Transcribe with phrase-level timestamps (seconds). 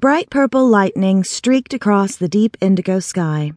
[0.00, 3.52] Bright purple lightning streaked across the deep indigo sky.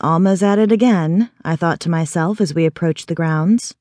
[0.00, 3.74] Alma's at it again, I thought to myself as we approached the grounds.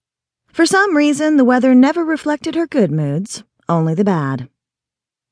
[0.50, 4.50] For some reason, the weather never reflected her good moods, only the bad.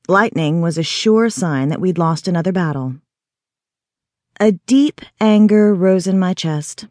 [0.08, 2.94] Lightning was a sure sign that we'd lost another battle.
[4.40, 6.86] A deep anger rose in my chest.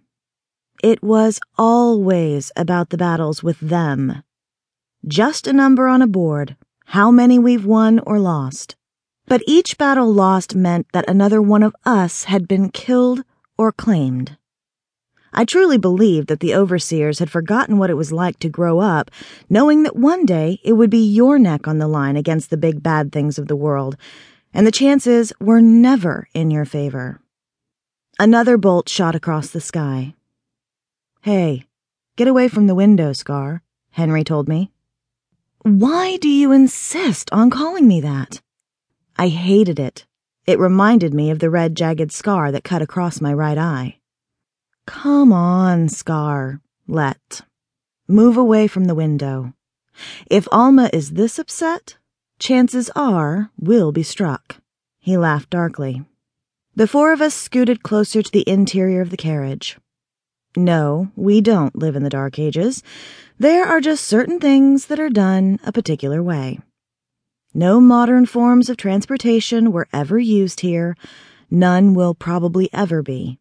[0.83, 4.21] It was always about the battles with them.
[5.07, 8.75] Just a number on a board, how many we've won or lost.
[9.27, 13.23] But each battle lost meant that another one of us had been killed
[13.57, 14.37] or claimed.
[15.33, 19.11] I truly believed that the overseers had forgotten what it was like to grow up,
[19.49, 22.81] knowing that one day it would be your neck on the line against the big
[22.81, 23.97] bad things of the world,
[24.53, 27.19] and the chances were never in your favor.
[28.17, 30.15] Another bolt shot across the sky.
[31.21, 31.65] Hey,
[32.15, 33.61] get away from the window, Scar,
[33.91, 34.71] Henri told me.
[35.63, 38.39] Why do you insist on calling me that?
[39.17, 40.05] I hated it.
[40.45, 43.97] It reminded me of the red jagged scar that cut across my right eye.
[44.85, 46.61] Come on, Scar.
[46.87, 47.41] Let.
[48.07, 49.53] Move away from the window.
[50.29, 51.97] If Alma is this upset,
[52.37, 54.57] chances are we'll be struck.
[54.99, 56.03] He laughed darkly.
[56.75, 59.77] The four of us scooted closer to the interior of the carriage.
[60.57, 62.83] No, we don't live in the Dark Ages.
[63.39, 66.59] There are just certain things that are done a particular way.
[67.57, 70.97] No modern forms of transportation were ever used here.
[71.49, 73.39] None will probably ever be.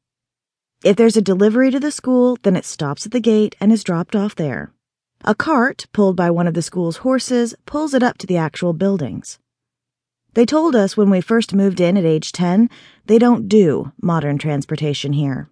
[0.84, 3.82] If there's a delivery to the school, then it stops at the gate and is
[3.82, 4.72] dropped off there.
[5.24, 8.72] A cart, pulled by one of the school's horses, pulls it up to the actual
[8.72, 9.40] buildings.
[10.34, 12.70] They told us when we first moved in at age 10,
[13.06, 15.50] they don't do modern transportation here.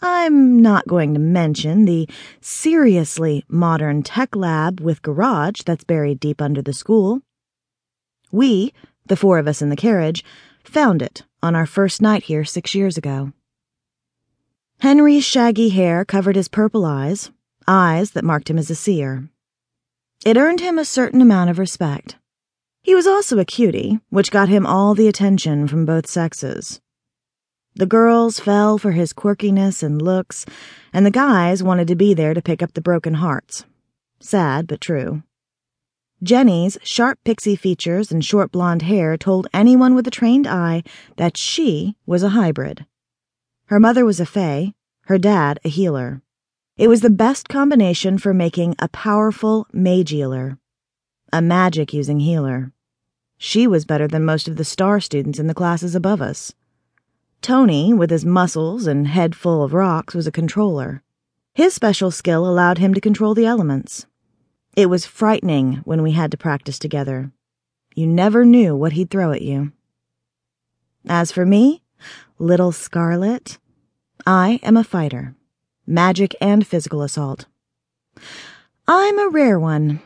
[0.00, 2.08] I'm not going to mention the
[2.40, 7.22] seriously modern tech lab with garage that's buried deep under the school.
[8.32, 8.72] We,
[9.06, 10.24] the four of us in the carriage,
[10.64, 13.32] found it on our first night here six years ago.
[14.80, 17.30] Henri's shaggy hair covered his purple eyes,
[17.68, 19.28] eyes that marked him as a seer.
[20.24, 22.16] It earned him a certain amount of respect.
[22.82, 26.80] He was also a cutie, which got him all the attention from both sexes.
[27.74, 30.44] The girls fell for his quirkiness and looks,
[30.92, 33.64] and the guys wanted to be there to pick up the broken hearts.
[34.20, 35.22] Sad, but true.
[36.22, 40.84] Jennie's sharp pixie features and short blonde hair told anyone with a trained eye
[41.16, 42.86] that she was a hybrid.
[43.66, 44.72] Her mother was a fae,
[45.06, 46.22] her dad a healer.
[46.76, 50.58] It was the best combination for making a powerful mage healer.
[51.32, 52.72] A magic using healer.
[53.36, 56.54] She was better than most of the star students in the classes above us.
[57.40, 61.02] Tony, with his muscles and head full of rocks, was a controller.
[61.52, 64.06] His special skill allowed him to control the elements.
[64.74, 67.30] It was frightening when we had to practice together.
[67.94, 69.72] You never knew what he'd throw at you.
[71.06, 71.82] As for me,
[72.38, 73.58] little Scarlet,
[74.26, 75.34] I am a fighter,
[75.86, 77.46] magic and physical assault.
[78.88, 80.00] I'm a rare one.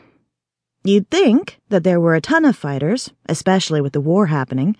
[0.83, 4.75] You'd think that there were a ton of fighters, especially with the war happening,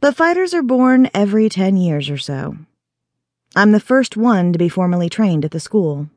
[0.00, 2.56] but fighters are born every ten years or so.
[3.56, 6.08] I'm the first one to be formally trained at the school.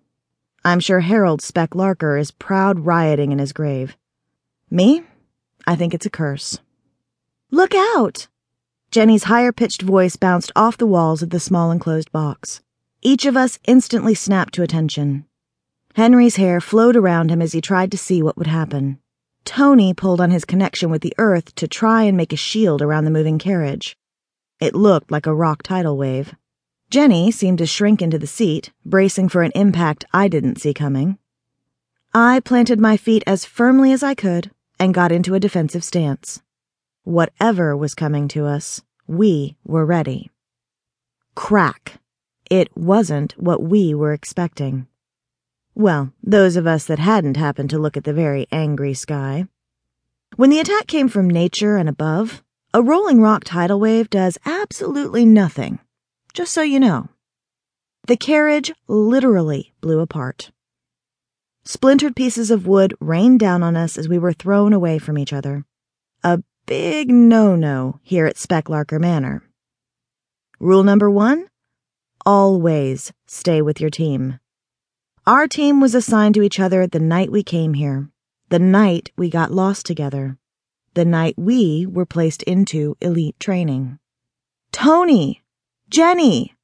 [0.66, 3.98] I'm sure Harold Speck Larker is proud rioting in his grave.
[4.72, 5.04] Me?
[5.68, 6.60] I think it's a curse.
[7.52, 8.28] Look out!
[8.90, 12.62] Jennie's higher pitched voice bounced off the walls of the small enclosed box.
[13.02, 15.26] Each of us instantly snapped to attention.
[15.96, 19.00] Henri's hair flowed around him as he tried to see what would happen.
[19.44, 23.04] Tony pulled on his connection with the earth to try and make a shield around
[23.04, 23.98] the moving carriage.
[24.62, 26.34] It looked like a rock tidal wave.
[26.94, 31.18] Jennie seemed to shrink into the seat, bracing for an impact I didn't see coming.
[32.14, 36.44] I planted my feet as firmly as I could and got into a defensive stance.
[37.04, 40.30] Whatever was coming to us, we were ready.
[41.34, 42.00] Crack.
[42.52, 44.86] It wasn't what we were expecting.
[45.74, 49.48] Well, those of us that hadn't happened to look at the very angry sky.
[50.36, 55.26] When the attack came from nature and above, a rolling rock tidal wave does absolutely
[55.26, 55.80] nothing
[56.34, 57.10] just so you know.
[58.08, 60.52] The carriage literally blew apart.
[61.64, 65.32] Splintered pieces of wood rained down on us as we were thrown away from each
[65.32, 65.64] other.
[66.24, 69.44] A big no-no here at Specklarker Manor.
[70.60, 71.48] Rule number one,
[72.26, 74.40] always stay with your team.
[75.26, 78.10] Our team was assigned to each other the night we came here,
[78.50, 80.38] the night we got lost together,
[80.96, 84.00] the night we were placed into elite training.
[84.74, 85.43] Tony!
[85.94, 86.56] Jennie!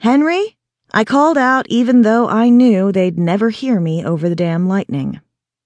[0.00, 0.58] Henri?
[0.92, 5.22] I called out even though I knew they'd never hear me over the damn lightning.